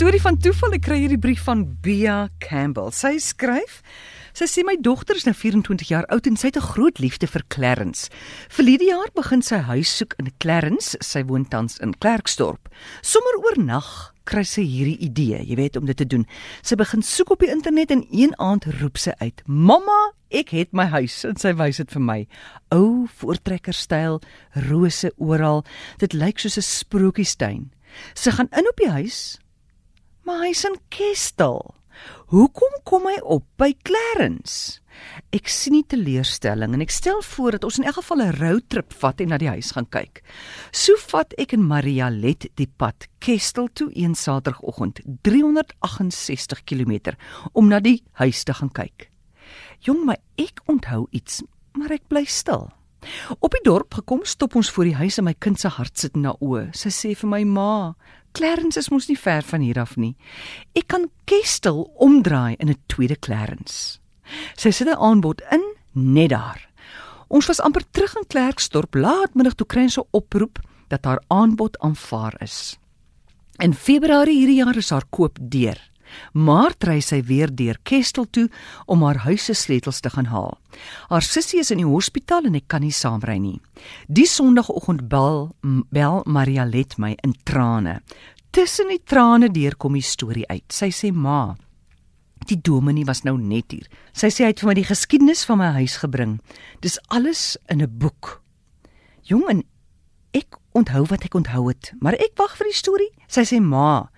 [0.00, 0.72] storie van toeval.
[0.78, 2.88] Ek kry hierdie brief van Bea Campbell.
[2.96, 3.82] Sy skryf
[4.32, 7.26] Sy sê my dogter is nou 24 jaar oud en sy het 'n groot liefde
[7.26, 8.08] vir Clarence.
[8.48, 10.96] Verlede jaar begin sy huis soek in Clarence.
[11.00, 12.68] Sy woon tans in Klerksdorp.
[13.02, 16.24] Sommer oornag kry sy hierdie idee, jy weet om dit te doen.
[16.62, 20.72] Sy begin soek op die internet en een aand roep sy uit: "Mamma, ek het
[20.72, 22.26] my huis." En sy wys dit vir my.
[22.70, 24.22] Ou voortrekkerstyl,
[24.70, 25.64] rose oral.
[25.98, 27.70] Dit lyk soos 'n sprokiestuin.
[28.14, 29.38] Sy gaan in op die huis,
[30.24, 31.74] maar hy's in Kestel.
[32.30, 34.78] Hoekom kom hy op by Clarence?
[35.34, 38.92] Ek sien nie teleurstelling en ek stel voor dat ons in elk geval 'n roadtrip
[39.02, 40.22] vat en na die huis gaan kyk.
[40.72, 47.16] So vat ek en Maria Let die pad Kestel toe een Saterdagoggend, 368 km
[47.52, 49.10] om na die huis te gaan kyk.
[49.80, 51.42] Jong, maar ek onthou iets,
[51.72, 52.70] maar ek bly stil.
[53.40, 56.16] Op die dorp gekom, stop ons voor die huis en my kind se hart sit
[56.16, 56.68] na oë.
[56.76, 57.94] Sy sê vir my ma,
[58.32, 60.16] Clarence is mos nie ver van hier af nie.
[60.74, 63.98] Ek kan Kestel omdraai in 'n tweede Clarence.
[64.56, 66.68] Sy sit 'n aanbod in net daar.
[67.28, 70.58] Ons was amper terug in Klerksdorp laatmiddag toe kry sy oproep
[70.88, 72.78] dat haar aanbod aanvaar is.
[73.58, 75.78] In Februarie hierdie jaar is haar koop deur.
[76.32, 78.48] Maar ry sy weer deur Kestel toe
[78.86, 80.58] om haar huis se sleutels te gaan haal.
[81.08, 83.60] Haar sussie is in die hospitaal en ek kan nie saamry nie.
[84.08, 85.50] Die Sondagoggend bel
[85.90, 88.00] bel Maria Let my in trane.
[88.50, 90.66] Tussen die trane deur kom die storie uit.
[90.74, 91.56] Sy sê: "Ma,
[92.48, 93.86] die dominee was nou net hier.
[94.12, 96.40] Sy sê hy het vir my die geskiedenis van my huis gebring.
[96.80, 98.42] Dis alles in 'n boek."
[99.22, 99.62] Jong en
[100.34, 103.10] ek onthou wat ek onthou het, maar ek wag vir die storie.
[103.28, 104.10] Sy sê: "Ma,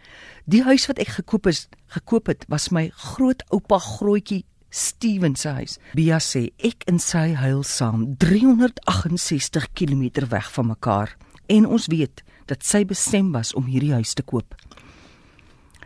[0.44, 5.76] Die huis wat ek gekoop is, gekoop het, was my grootoupa grootjie Steven se huis.
[5.94, 11.12] Bia sê ek en sy huil saam 368 km weg van mekaar
[11.52, 14.56] en ons weet dat sy bestem was om hierdie huis te koop.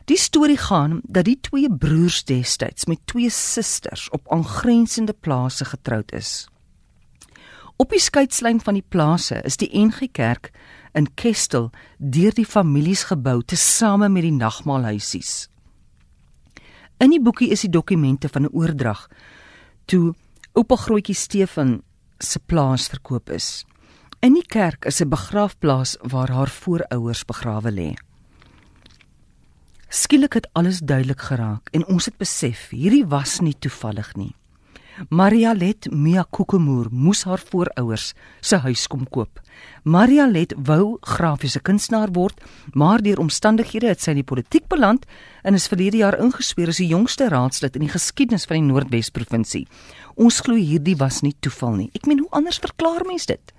[0.07, 6.15] Die storie gaan dat die twee broers destyds met twee susters op aangrensende plase getroud
[6.15, 6.47] is.
[7.77, 10.49] Op die skeidslyn van die plase is die NG Kerk
[10.97, 15.51] in Kestel deur die families gebou tesame met die nagmaalhuisies.
[17.05, 19.09] In die boekie is die dokumente van 'n oordrag
[19.85, 20.15] toe
[20.55, 21.83] oupa grootjie Stefan
[22.19, 23.67] se plaas verkoop is.
[24.21, 27.95] In die kerk is 'n begraafplaas waar haar voorouers begrawe lê.
[29.89, 34.35] Skielik het alles duidelik geraak en ons het besef hierdie was nie toevallig nie.
[35.11, 39.41] Marialet Mia Kokemoer moes haar voorouers se huis kom koop.
[39.85, 42.41] Marialet wou grafiese kunstenaar word,
[42.73, 45.05] maar deur omstandighede het sy in die politiek beland
[45.45, 49.13] en is verlede jaar ingesweer as die jongste raadslid in die geskiedenis van die Noordwes
[49.13, 49.67] provinsie.
[50.17, 51.91] Ons glo hierdie was nie toeval nie.
[51.93, 53.53] Ek meen hoe anders verklaar mens dit?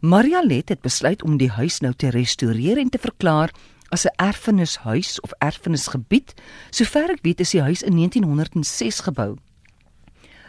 [0.00, 3.52] Marialet het besluit om die huis nou te restoreer en te verklaar
[3.92, 6.32] as 'n erfenishuis of erfenisgebied.
[6.70, 9.36] Sover ek weet is die huis in 1906 gebou.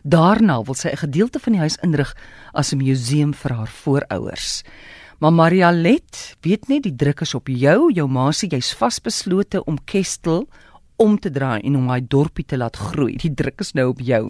[0.03, 2.15] Daarna wil sy 'n gedeelte van die huis inrig
[2.53, 4.63] as 'n museum vir haar voorouers.
[5.19, 9.63] Maar Maria Let, weet net die druk is op jou, jou ma sê jy's vasbeslote
[9.65, 10.47] om Kestel
[10.95, 13.17] om te draai en om daai dorpie te laat groei.
[13.17, 14.29] Die druk is nou op jou.